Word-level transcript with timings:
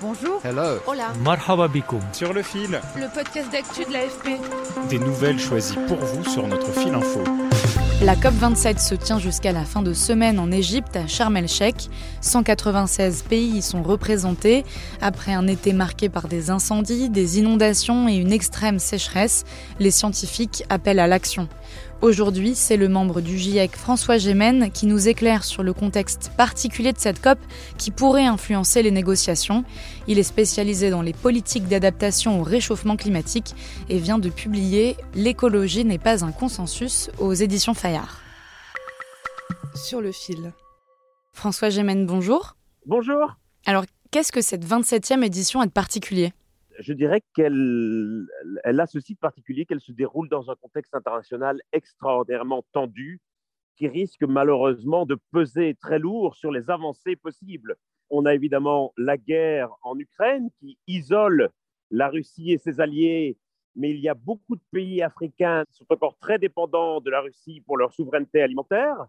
Bonjour. 0.00 0.40
Hello. 0.44 0.78
Hola. 0.86 1.12
Marhaba 1.24 1.66
bikoum. 1.68 2.00
Sur 2.12 2.32
le 2.32 2.42
fil, 2.42 2.80
Le 2.96 3.12
podcast 3.12 3.50
d'actu 3.50 3.84
de 3.84 3.92
l'AFP. 3.92 4.38
des 4.88 4.98
nouvelles 4.98 5.40
choisies 5.40 5.76
pour 5.88 5.96
vous 5.98 6.24
sur 6.24 6.46
notre 6.46 6.70
fil 6.72 6.94
info. 6.94 7.20
La 8.02 8.14
COP27 8.14 8.78
se 8.78 8.94
tient 8.94 9.18
jusqu'à 9.18 9.50
la 9.50 9.64
fin 9.64 9.82
de 9.82 9.92
semaine 9.92 10.38
en 10.38 10.52
Égypte, 10.52 10.94
à 10.94 11.08
Sharm 11.08 11.36
el-Sheikh. 11.36 11.90
196 12.20 13.22
pays 13.22 13.56
y 13.56 13.62
sont 13.62 13.82
représentés. 13.82 14.64
Après 15.00 15.32
un 15.34 15.48
été 15.48 15.72
marqué 15.72 16.08
par 16.08 16.28
des 16.28 16.50
incendies, 16.50 17.10
des 17.10 17.40
inondations 17.40 18.08
et 18.08 18.14
une 18.14 18.32
extrême 18.32 18.78
sécheresse, 18.78 19.44
les 19.80 19.90
scientifiques 19.90 20.62
appellent 20.68 21.00
à 21.00 21.08
l'action. 21.08 21.48
Aujourd'hui, 22.00 22.54
c'est 22.54 22.76
le 22.76 22.88
membre 22.88 23.20
du 23.20 23.36
GIEC 23.36 23.74
François 23.74 24.18
Gémen 24.18 24.70
qui 24.70 24.86
nous 24.86 25.08
éclaire 25.08 25.42
sur 25.42 25.64
le 25.64 25.72
contexte 25.72 26.30
particulier 26.36 26.92
de 26.92 26.98
cette 26.98 27.20
COP 27.20 27.40
qui 27.76 27.90
pourrait 27.90 28.24
influencer 28.26 28.84
les 28.84 28.92
négociations. 28.92 29.64
Il 30.06 30.20
est 30.20 30.22
spécialisé 30.22 30.90
dans 30.90 31.02
les 31.02 31.12
politiques 31.12 31.66
d'adaptation 31.66 32.38
au 32.38 32.44
réchauffement 32.44 32.96
climatique 32.96 33.56
et 33.88 33.98
vient 33.98 34.20
de 34.20 34.28
publier 34.28 34.96
L'écologie 35.14 35.84
n'est 35.84 35.98
pas 35.98 36.24
un 36.24 36.30
consensus 36.30 37.10
aux 37.18 37.32
éditions 37.32 37.74
Fayard. 37.74 38.20
Sur 39.74 40.00
le 40.00 40.12
fil. 40.12 40.52
François 41.32 41.68
Gémen, 41.68 42.06
bonjour. 42.06 42.54
Bonjour. 42.86 43.34
Alors, 43.66 43.84
qu'est-ce 44.12 44.30
que 44.30 44.40
cette 44.40 44.64
27e 44.64 45.24
édition 45.24 45.60
a 45.60 45.66
de 45.66 45.72
particulier? 45.72 46.32
Je 46.78 46.92
dirais 46.92 47.22
qu'elle 47.34 48.26
elle 48.62 48.80
a 48.80 48.86
ceci 48.86 49.14
de 49.14 49.18
particulier 49.18 49.66
qu'elle 49.66 49.80
se 49.80 49.90
déroule 49.90 50.28
dans 50.28 50.50
un 50.50 50.54
contexte 50.54 50.94
international 50.94 51.60
extraordinairement 51.72 52.64
tendu 52.72 53.20
qui 53.76 53.88
risque 53.88 54.22
malheureusement 54.22 55.04
de 55.04 55.18
peser 55.32 55.74
très 55.74 55.98
lourd 55.98 56.36
sur 56.36 56.52
les 56.52 56.70
avancées 56.70 57.16
possibles. 57.16 57.76
On 58.10 58.26
a 58.26 58.34
évidemment 58.34 58.92
la 58.96 59.16
guerre 59.16 59.70
en 59.82 59.98
Ukraine 59.98 60.50
qui 60.60 60.78
isole 60.86 61.50
la 61.90 62.08
Russie 62.08 62.52
et 62.52 62.58
ses 62.58 62.80
alliés, 62.80 63.38
mais 63.74 63.90
il 63.90 63.98
y 63.98 64.08
a 64.08 64.14
beaucoup 64.14 64.56
de 64.56 64.62
pays 64.70 65.02
africains 65.02 65.64
qui 65.68 65.76
sont 65.78 65.86
encore 65.90 66.16
très 66.18 66.38
dépendants 66.38 67.00
de 67.00 67.10
la 67.10 67.20
Russie 67.20 67.60
pour 67.60 67.76
leur 67.76 67.92
souveraineté 67.92 68.40
alimentaire. 68.40 69.06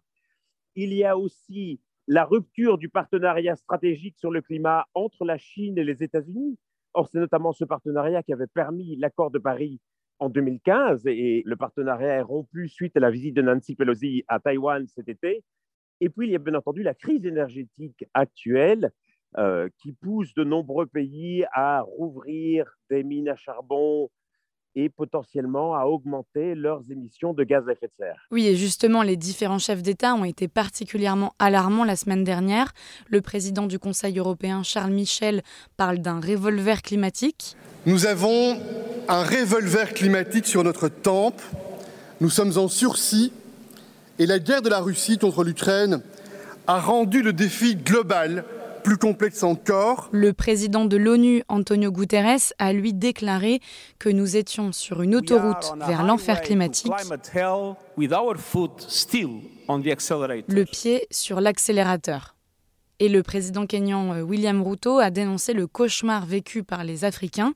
Il 0.76 0.94
y 0.94 1.04
a 1.04 1.18
aussi 1.18 1.80
la 2.08 2.26
rupture 2.26 2.80
du 2.80 2.90
partenariat 2.90 3.56
stratégique 3.56 4.18
sur 4.18 4.32
le 4.32 4.42
climat 4.42 4.88
entre 4.96 5.26
la 5.26 5.38
Chine 5.38 5.78
et 5.78 5.84
les 5.84 6.02
États-Unis. 6.04 6.58
Or, 6.94 7.08
c'est 7.08 7.20
notamment 7.20 7.52
ce 7.52 7.66
partenariat 7.66 8.24
qui 8.24 8.34
avait 8.34 8.48
permis 8.48 8.96
l'accord 8.98 9.32
de 9.32 9.40
Paris 9.40 9.80
en 10.20 10.30
2015 10.30 11.08
et 11.08 11.44
le 11.46 11.56
partenariat 11.56 12.16
est 12.16 12.22
rompu 12.22 12.68
suite 12.68 12.98
à 12.98 13.00
la 13.00 13.12
visite 13.12 13.36
de 13.36 13.42
Nancy 13.42 13.76
Pelosi 13.76 14.24
à 14.28 14.40
Taïwan 14.40 14.86
cet 14.88 15.08
été. 15.08 15.44
Et 16.02 16.10
puis, 16.10 16.28
il 16.28 16.32
y 16.32 16.36
a 16.36 16.40
bien 16.40 16.56
entendu 16.56 16.84
la 16.84 16.94
crise 16.94 17.26
énergétique 17.26 18.06
actuelle 18.14 18.92
euh, 19.38 19.70
qui 19.78 19.94
pousse 19.94 20.34
de 20.34 20.44
nombreux 20.44 20.88
pays 20.88 21.46
à 21.52 21.82
rouvrir 21.82 22.66
des 22.90 23.04
mines 23.04 23.30
à 23.30 23.36
charbon 23.36 24.10
et 24.76 24.90
potentiellement 24.90 25.76
à 25.76 25.86
augmenter 25.86 26.56
leurs 26.56 26.82
émissions 26.92 27.34
de 27.34 27.44
gaz 27.44 27.68
à 27.68 27.72
effet 27.72 27.88
de 27.88 27.92
serre. 27.98 28.28
Oui, 28.32 28.48
et 28.48 28.56
justement, 28.56 29.02
les 29.02 29.18
différents 29.18 29.60
chefs 29.60 29.82
d'État 29.82 30.14
ont 30.14 30.24
été 30.24 30.48
particulièrement 30.48 31.34
alarmants 31.40 31.84
la 31.84 31.96
semaine 31.96 32.24
dernière. 32.24 32.72
Le 33.08 33.22
président 33.22 33.66
du 33.66 33.80
Conseil 33.80 34.20
européen, 34.20 34.64
Charles 34.64 34.92
Michel, 34.92 35.42
parle 35.78 36.00
d'un 36.00 36.20
revolver 36.20 36.82
climatique. 36.82 37.56
Nous 37.86 38.06
avons 38.06 38.58
un 39.08 39.24
revolver 39.24 39.94
climatique 39.94 40.46
sur 40.46 40.64
notre 40.64 40.88
tempe. 40.88 41.42
Nous 42.22 42.30
sommes 42.30 42.58
en 42.58 42.68
sursis 42.68 43.34
et 44.20 44.26
la 44.26 44.40
guerre 44.40 44.62
de 44.62 44.70
la 44.70 44.80
Russie 44.80 45.18
contre 45.18 45.44
l'Ukraine 45.44 46.02
a 46.68 46.80
rendu 46.80 47.22
le 47.24 47.34
défi 47.34 47.76
global 47.76 48.44
plus 48.90 48.98
complexe 48.98 49.44
encore. 49.44 50.10
Le 50.12 50.34
président 50.34 50.84
de 50.84 50.98
l'ONU, 50.98 51.44
Antonio 51.48 51.92
Guterres, 51.92 52.54
a 52.58 52.74
lui 52.74 52.92
déclaré 52.92 53.60
que 54.00 54.10
nous 54.10 54.36
étions 54.36 54.72
sur 54.72 55.04
une 55.04 55.14
autoroute 55.14 55.74
vers 55.86 56.04
l'enfer 56.04 56.42
climatique, 56.42 56.92
le 60.48 60.64
pied 60.64 61.08
sur 61.12 61.40
l'accélérateur. 61.40 62.36
Et 62.98 63.10
le 63.10 63.22
président 63.22 63.68
kényan 63.68 64.14
euh, 64.16 64.22
William 64.24 64.64
Ruto 64.64 64.98
a 64.98 65.12
dénoncé 65.12 65.54
le 65.54 65.68
cauchemar 65.68 66.26
vécu 66.26 66.64
par 66.64 66.84
les 66.84 67.06
Africains. 67.06 67.54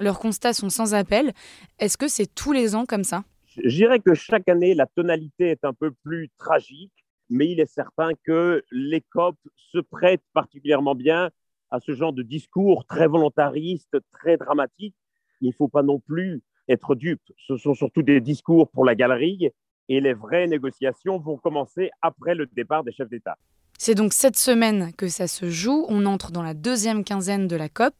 Leurs 0.00 0.18
constats 0.18 0.54
sont 0.54 0.70
sans 0.70 0.94
appel. 0.94 1.34
Est-ce 1.80 1.98
que 1.98 2.08
c'est 2.08 2.34
tous 2.34 2.52
les 2.52 2.74
ans 2.74 2.86
comme 2.86 3.04
ça? 3.04 3.24
Je 3.62 3.76
dirais 3.76 4.00
que 4.00 4.14
chaque 4.14 4.48
année, 4.48 4.74
la 4.74 4.86
tonalité 4.86 5.50
est 5.50 5.66
un 5.66 5.74
peu 5.74 5.90
plus 6.02 6.30
tragique, 6.38 7.01
mais 7.30 7.50
il 7.50 7.60
est 7.60 7.72
certain 7.72 8.10
que 8.24 8.62
les 8.70 9.00
COP 9.00 9.36
se 9.56 9.78
prêtent 9.78 10.24
particulièrement 10.32 10.94
bien 10.94 11.30
à 11.70 11.80
ce 11.80 11.92
genre 11.92 12.12
de 12.12 12.22
discours 12.22 12.84
très 12.86 13.06
volontariste, 13.06 13.96
très 14.12 14.36
dramatique. 14.36 14.94
Il 15.40 15.48
ne 15.48 15.54
faut 15.54 15.68
pas 15.68 15.82
non 15.82 15.98
plus 15.98 16.42
être 16.68 16.94
dupe. 16.94 17.22
Ce 17.38 17.56
sont 17.56 17.74
surtout 17.74 18.02
des 18.02 18.20
discours 18.20 18.68
pour 18.70 18.84
la 18.84 18.94
galerie 18.94 19.50
et 19.88 20.00
les 20.00 20.14
vraies 20.14 20.46
négociations 20.46 21.18
vont 21.18 21.36
commencer 21.36 21.90
après 22.02 22.34
le 22.34 22.46
départ 22.46 22.84
des 22.84 22.92
chefs 22.92 23.08
d'État. 23.08 23.36
C'est 23.78 23.96
donc 23.96 24.12
cette 24.12 24.36
semaine 24.36 24.92
que 24.96 25.08
ça 25.08 25.26
se 25.26 25.50
joue. 25.50 25.86
On 25.88 26.06
entre 26.06 26.30
dans 26.30 26.42
la 26.42 26.54
deuxième 26.54 27.02
quinzaine 27.02 27.48
de 27.48 27.56
la 27.56 27.68
COP. 27.68 27.94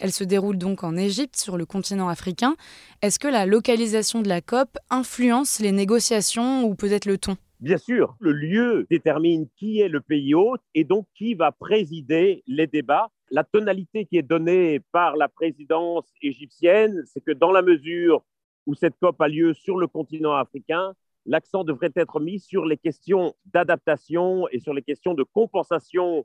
Elle 0.00 0.10
se 0.10 0.24
déroule 0.24 0.58
donc 0.58 0.82
en 0.82 0.96
Égypte, 0.96 1.36
sur 1.36 1.56
le 1.56 1.64
continent 1.64 2.08
africain. 2.08 2.56
Est-ce 3.02 3.20
que 3.20 3.28
la 3.28 3.46
localisation 3.46 4.20
de 4.20 4.28
la 4.28 4.40
COP 4.40 4.78
influence 4.90 5.60
les 5.60 5.70
négociations 5.70 6.64
ou 6.64 6.74
peut-être 6.74 7.06
le 7.06 7.18
ton? 7.18 7.36
Bien 7.60 7.76
sûr, 7.76 8.14
le 8.20 8.30
lieu 8.30 8.86
détermine 8.88 9.48
qui 9.56 9.80
est 9.80 9.88
le 9.88 10.00
pays 10.00 10.32
hôte 10.32 10.62
et 10.74 10.84
donc 10.84 11.06
qui 11.16 11.34
va 11.34 11.50
présider 11.50 12.44
les 12.46 12.68
débats. 12.68 13.08
La 13.32 13.42
tonalité 13.42 14.06
qui 14.06 14.16
est 14.16 14.22
donnée 14.22 14.78
par 14.92 15.16
la 15.16 15.28
présidence 15.28 16.12
égyptienne, 16.22 17.02
c'est 17.06 17.20
que 17.20 17.32
dans 17.32 17.50
la 17.50 17.62
mesure 17.62 18.24
où 18.66 18.74
cette 18.74 18.96
COP 19.00 19.20
a 19.20 19.26
lieu 19.26 19.54
sur 19.54 19.76
le 19.76 19.88
continent 19.88 20.34
africain, 20.34 20.94
l'accent 21.26 21.64
devrait 21.64 21.90
être 21.96 22.20
mis 22.20 22.38
sur 22.38 22.64
les 22.64 22.76
questions 22.76 23.34
d'adaptation 23.46 24.48
et 24.50 24.60
sur 24.60 24.72
les 24.72 24.82
questions 24.82 25.14
de 25.14 25.24
compensation 25.24 26.24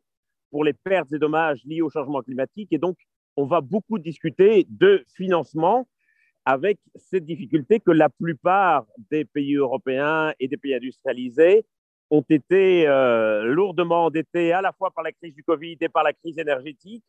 pour 0.52 0.64
les 0.64 0.74
pertes 0.74 1.12
et 1.14 1.18
dommages 1.18 1.64
liés 1.66 1.82
au 1.82 1.90
changement 1.90 2.22
climatique. 2.22 2.72
Et 2.72 2.78
donc, 2.78 2.96
on 3.38 3.46
va 3.46 3.60
beaucoup 3.60 3.98
discuter 3.98 4.68
de 4.70 5.04
financement 5.16 5.88
avec 6.46 6.80
cette 6.96 7.26
difficulté 7.26 7.80
que 7.80 7.92
la 7.92 8.10
plupart 8.10 8.86
des 9.12 9.26
pays 9.26 9.56
européens 9.56 10.34
et 10.40 10.48
des 10.48 10.58
pays 10.58 10.76
industrialisés 10.76 11.66
ont 12.10 12.26
été 12.30 12.88
euh, 12.88 13.44
lourdement 13.44 14.06
endettés 14.06 14.52
à 14.52 14.62
la 14.62 14.72
fois 14.72 14.92
par 14.92 15.04
la 15.04 15.12
crise 15.12 15.34
du 15.34 15.44
Covid 15.44 15.78
et 15.82 15.90
par 15.90 16.04
la 16.04 16.14
crise 16.14 16.38
énergétique. 16.38 17.04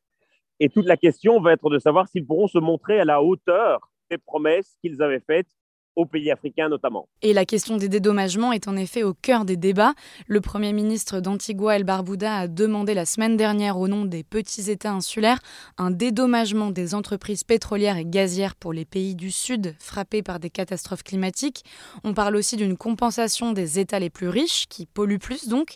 Et 0.61 0.69
toute 0.69 0.87
la 0.87 0.97
question 0.97 1.41
va 1.41 1.53
être 1.53 1.69
de 1.69 1.78
savoir 1.78 2.09
s'ils 2.09 2.27
pourront 2.27 2.47
se 2.47 2.59
montrer 2.59 3.00
à 3.00 3.05
la 3.05 3.23
hauteur 3.23 3.91
des 4.11 4.19
promesses 4.19 4.77
qu'ils 4.81 5.03
avaient 5.03 5.23
faites 5.27 5.49
aux 5.97 6.06
pays 6.06 6.31
africains 6.31 6.69
notamment. 6.69 7.09
Et 7.22 7.32
la 7.32 7.44
question 7.44 7.77
des 7.77 7.88
dédommagements 7.88 8.53
est 8.53 8.69
en 8.69 8.77
effet 8.77 9.03
au 9.03 9.15
cœur 9.15 9.44
des 9.44 9.56
débats. 9.56 9.94
Le 10.27 10.41
Premier 10.41 10.72
ministre 10.72 11.21
d'Antigua 11.21 11.76
El 11.76 11.85
Barbuda 11.85 12.37
a 12.37 12.49
demandé 12.49 12.94
la 12.94 13.05
semaine 13.05 13.37
dernière 13.37 13.79
au 13.79 13.88
nom 13.88 14.05
des 14.05 14.25
petits 14.25 14.70
États 14.70 14.93
insulaires 14.93 15.38
un 15.79 15.91
dédommagement 15.91 16.70
des 16.70 16.94
entreprises 16.94 17.44
pétrolières 17.44 17.96
et 17.96 18.05
gazières 18.05 18.56
pour 18.56 18.73
les 18.73 18.85
pays 18.85 19.14
du 19.14 19.31
Sud 19.31 19.75
frappés 19.79 20.23
par 20.23 20.41
des 20.41 20.50
catastrophes 20.50 21.02
climatiques. 21.02 21.64
On 22.02 22.14
parle 22.14 22.37
aussi 22.37 22.56
d'une 22.56 22.76
compensation 22.76 23.52
des 23.52 23.79
États 23.79 23.99
les 23.99 24.11
plus 24.11 24.29
riches, 24.29 24.67
qui 24.69 24.87
polluent 24.87 25.19
plus 25.19 25.49
donc. 25.49 25.75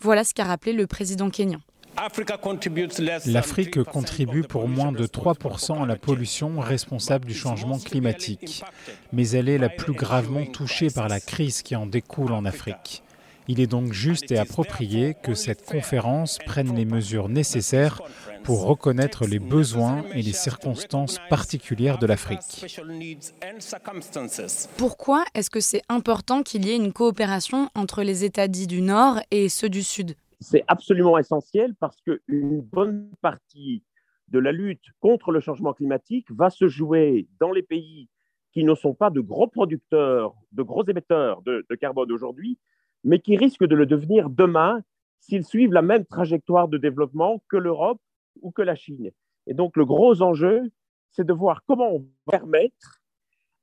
Voilà 0.00 0.24
ce 0.24 0.34
qu'a 0.34 0.44
rappelé 0.44 0.72
le 0.72 0.86
président 0.86 1.30
kényan. 1.30 1.60
L'Afrique 3.26 3.82
contribue 3.82 4.42
pour 4.42 4.68
moins 4.68 4.92
de 4.92 5.06
3% 5.06 5.82
à 5.82 5.86
la 5.86 5.96
pollution 5.96 6.58
responsable 6.60 7.26
du 7.26 7.34
changement 7.34 7.78
climatique, 7.78 8.62
mais 9.12 9.28
elle 9.30 9.48
est 9.48 9.58
la 9.58 9.68
plus 9.68 9.92
gravement 9.92 10.46
touchée 10.46 10.88
par 10.88 11.08
la 11.08 11.20
crise 11.20 11.62
qui 11.62 11.76
en 11.76 11.86
découle 11.86 12.32
en 12.32 12.44
Afrique. 12.44 13.02
Il 13.48 13.60
est 13.60 13.66
donc 13.66 13.92
juste 13.92 14.30
et 14.30 14.38
approprié 14.38 15.16
que 15.20 15.34
cette 15.34 15.64
conférence 15.64 16.38
prenne 16.46 16.76
les 16.76 16.84
mesures 16.84 17.28
nécessaires 17.28 18.00
pour 18.44 18.64
reconnaître 18.64 19.26
les 19.26 19.40
besoins 19.40 20.04
et 20.14 20.22
les 20.22 20.32
circonstances 20.32 21.18
particulières 21.28 21.98
de 21.98 22.06
l'Afrique. 22.06 22.64
Pourquoi 24.76 25.24
est-ce 25.34 25.50
que 25.50 25.60
c'est 25.60 25.82
important 25.88 26.42
qu'il 26.42 26.64
y 26.64 26.70
ait 26.70 26.76
une 26.76 26.92
coopération 26.92 27.70
entre 27.74 28.02
les 28.02 28.24
États 28.24 28.48
dits 28.48 28.68
du 28.68 28.82
Nord 28.82 29.20
et 29.30 29.48
ceux 29.48 29.68
du 29.68 29.82
Sud? 29.82 30.14
C'est 30.40 30.64
absolument 30.68 31.18
essentiel 31.18 31.74
parce 31.74 32.00
qu'une 32.00 32.60
bonne 32.60 33.10
partie 33.20 33.84
de 34.28 34.38
la 34.38 34.52
lutte 34.52 34.84
contre 35.00 35.32
le 35.32 35.40
changement 35.40 35.74
climatique 35.74 36.26
va 36.30 36.50
se 36.50 36.66
jouer 36.68 37.28
dans 37.40 37.52
les 37.52 37.62
pays 37.62 38.08
qui 38.52 38.64
ne 38.64 38.74
sont 38.74 38.94
pas 38.94 39.10
de 39.10 39.20
gros 39.20 39.48
producteurs, 39.48 40.34
de 40.52 40.62
gros 40.62 40.84
émetteurs 40.86 41.42
de, 41.42 41.64
carbone 41.80 42.10
aujourd'hui, 42.10 42.58
mais 43.04 43.18
qui 43.18 43.36
risquent 43.36 43.66
de 43.66 43.74
le 43.74 43.86
devenir 43.86 44.30
demain 44.30 44.82
s'ils 45.20 45.44
suivent 45.44 45.72
la 45.72 45.82
même 45.82 46.06
trajectoire 46.06 46.68
de 46.68 46.78
développement 46.78 47.42
que 47.48 47.56
l'Europe 47.56 48.00
ou 48.40 48.50
que 48.50 48.62
la 48.62 48.74
Chine. 48.74 49.10
Et 49.46 49.54
donc 49.54 49.76
le 49.76 49.84
gros 49.84 50.22
enjeu, 50.22 50.70
c'est 51.10 51.26
de 51.26 51.32
voir 51.32 51.62
comment 51.66 51.92
on 51.92 52.06
permettre 52.30 53.00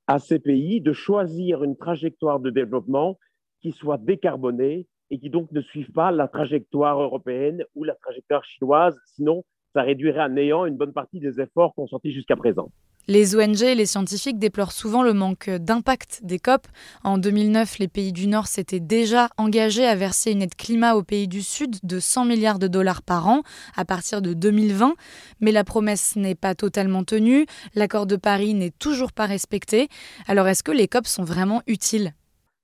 à 0.06 0.18
ces 0.18 0.38
pays 0.38 0.80
de 0.80 0.92
choisir 0.92 1.64
une 1.64 1.76
trajectoire 1.76 2.40
de 2.40 2.50
développement 2.50 3.18
qui 3.60 3.72
soit 3.72 3.98
décarbonée 3.98 4.86
et 5.10 5.18
qui 5.18 5.30
donc 5.30 5.50
ne 5.52 5.60
suive 5.60 5.90
pas 5.92 6.10
la 6.10 6.28
trajectoire 6.28 7.00
européenne 7.00 7.64
ou 7.74 7.84
la 7.84 7.94
trajectoire 7.94 8.44
chinoise, 8.44 8.98
sinon 9.14 9.44
ça 9.74 9.82
réduirait 9.82 10.20
à 10.20 10.28
néant 10.28 10.66
une 10.66 10.76
bonne 10.76 10.92
partie 10.92 11.20
des 11.20 11.40
efforts 11.40 11.74
consentis 11.74 12.12
jusqu'à 12.12 12.36
présent. 12.36 12.70
Les 13.10 13.34
ONG 13.34 13.62
et 13.62 13.74
les 13.74 13.86
scientifiques 13.86 14.38
déplorent 14.38 14.72
souvent 14.72 15.02
le 15.02 15.14
manque 15.14 15.48
d'impact 15.48 16.20
des 16.24 16.38
COP. 16.38 16.66
En 17.04 17.16
2009, 17.16 17.78
les 17.78 17.88
pays 17.88 18.12
du 18.12 18.26
Nord 18.26 18.46
s'étaient 18.46 18.80
déjà 18.80 19.30
engagés 19.38 19.86
à 19.86 19.94
verser 19.94 20.32
une 20.32 20.42
aide 20.42 20.54
climat 20.54 20.94
aux 20.94 21.02
pays 21.02 21.26
du 21.26 21.40
Sud 21.40 21.76
de 21.82 22.00
100 22.00 22.26
milliards 22.26 22.58
de 22.58 22.68
dollars 22.68 23.00
par 23.00 23.26
an 23.26 23.44
à 23.76 23.86
partir 23.86 24.20
de 24.20 24.34
2020. 24.34 24.94
Mais 25.40 25.52
la 25.52 25.64
promesse 25.64 26.16
n'est 26.16 26.34
pas 26.34 26.54
totalement 26.54 27.02
tenue. 27.02 27.46
L'accord 27.74 28.06
de 28.06 28.16
Paris 28.16 28.52
n'est 28.52 28.74
toujours 28.78 29.12
pas 29.12 29.24
respecté. 29.24 29.88
Alors 30.26 30.46
est-ce 30.46 30.62
que 30.62 30.72
les 30.72 30.86
COP 30.86 31.06
sont 31.06 31.24
vraiment 31.24 31.62
utiles? 31.66 32.12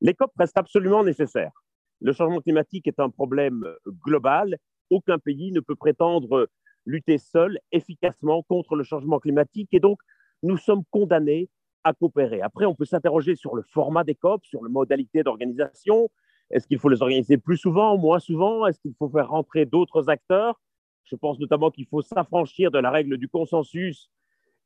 Les 0.02 0.12
COP 0.12 0.30
restent 0.38 0.58
absolument 0.58 1.04
nécessaires. 1.04 1.63
Le 2.04 2.12
changement 2.12 2.42
climatique 2.42 2.86
est 2.86 3.00
un 3.00 3.08
problème 3.08 3.64
global. 4.04 4.58
Aucun 4.90 5.18
pays 5.18 5.52
ne 5.52 5.60
peut 5.60 5.74
prétendre 5.74 6.50
lutter 6.84 7.16
seul 7.16 7.58
efficacement 7.72 8.42
contre 8.42 8.76
le 8.76 8.84
changement 8.84 9.18
climatique. 9.18 9.70
Et 9.72 9.80
donc, 9.80 9.98
nous 10.42 10.58
sommes 10.58 10.82
condamnés 10.90 11.48
à 11.82 11.94
coopérer. 11.94 12.42
Après, 12.42 12.66
on 12.66 12.74
peut 12.74 12.84
s'interroger 12.84 13.36
sur 13.36 13.56
le 13.56 13.62
format 13.62 14.04
des 14.04 14.14
COP, 14.14 14.44
sur 14.44 14.62
les 14.62 14.70
modalités 14.70 15.22
d'organisation. 15.22 16.10
Est-ce 16.50 16.66
qu'il 16.66 16.78
faut 16.78 16.90
les 16.90 17.00
organiser 17.00 17.38
plus 17.38 17.56
souvent, 17.56 17.96
moins 17.96 18.18
souvent? 18.18 18.66
Est-ce 18.66 18.78
qu'il 18.80 18.92
faut 18.98 19.08
faire 19.08 19.30
rentrer 19.30 19.64
d'autres 19.64 20.10
acteurs? 20.10 20.60
Je 21.04 21.16
pense 21.16 21.38
notamment 21.38 21.70
qu'il 21.70 21.86
faut 21.86 22.02
s'affranchir 22.02 22.70
de 22.70 22.78
la 22.80 22.90
règle 22.90 23.16
du 23.16 23.28
consensus 23.28 24.10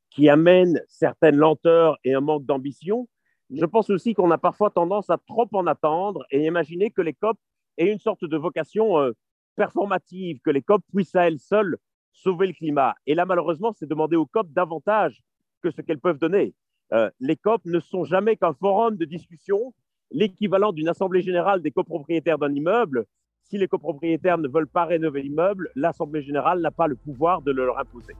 qui 0.09 0.27
amène 0.27 0.81
certaines 0.89 1.37
lenteurs 1.37 1.97
et 2.03 2.13
un 2.13 2.21
manque 2.21 2.45
d'ambition. 2.45 3.07
Je 3.51 3.65
pense 3.65 3.89
aussi 3.89 4.13
qu'on 4.13 4.31
a 4.31 4.37
parfois 4.37 4.69
tendance 4.69 5.09
à 5.09 5.17
trop 5.17 5.47
en 5.53 5.65
attendre 5.65 6.25
et 6.31 6.45
imaginer 6.45 6.91
que 6.91 7.01
les 7.01 7.13
COP 7.13 7.37
aient 7.77 7.91
une 7.91 7.99
sorte 7.99 8.23
de 8.23 8.37
vocation 8.37 8.99
euh, 8.99 9.13
performative, 9.55 10.39
que 10.43 10.51
les 10.51 10.61
COP 10.61 10.83
puissent 10.93 11.15
à 11.15 11.27
elles 11.27 11.39
seules 11.39 11.77
sauver 12.13 12.47
le 12.47 12.53
climat. 12.53 12.95
Et 13.07 13.15
là, 13.15 13.25
malheureusement, 13.25 13.73
c'est 13.73 13.87
demander 13.87 14.15
aux 14.15 14.25
COP 14.25 14.51
davantage 14.51 15.21
que 15.63 15.71
ce 15.71 15.81
qu'elles 15.81 15.99
peuvent 15.99 16.19
donner. 16.19 16.53
Euh, 16.93 17.09
les 17.19 17.35
COP 17.35 17.61
ne 17.65 17.79
sont 17.79 18.03
jamais 18.03 18.35
qu'un 18.35 18.53
forum 18.53 18.97
de 18.97 19.05
discussion, 19.05 19.73
l'équivalent 20.11 20.71
d'une 20.71 20.89
assemblée 20.89 21.21
générale 21.21 21.61
des 21.61 21.71
copropriétaires 21.71 22.37
d'un 22.37 22.53
immeuble. 22.53 23.05
Si 23.43 23.57
les 23.57 23.67
copropriétaires 23.67 24.37
ne 24.37 24.47
veulent 24.47 24.67
pas 24.67 24.85
rénover 24.85 25.23
l'immeuble, 25.23 25.69
l'assemblée 25.75 26.21
générale 26.21 26.61
n'a 26.61 26.71
pas 26.71 26.87
le 26.87 26.95
pouvoir 26.95 27.41
de 27.41 27.51
le 27.51 27.65
leur 27.65 27.79
imposer. 27.79 28.13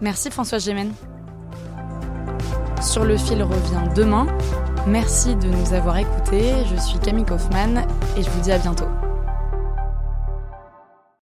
Merci 0.00 0.30
François 0.30 0.58
Gémen. 0.58 0.92
Sur 2.80 3.04
le 3.04 3.16
fil 3.16 3.42
revient 3.42 3.92
demain. 3.94 4.26
Merci 4.86 5.34
de 5.36 5.48
nous 5.48 5.74
avoir 5.74 5.98
écoutés. 5.98 6.52
Je 6.70 6.80
suis 6.80 6.98
Camille 6.98 7.24
Kaufmann 7.24 7.84
et 8.16 8.22
je 8.22 8.30
vous 8.30 8.40
dis 8.40 8.52
à 8.52 8.58
bientôt. 8.58 8.86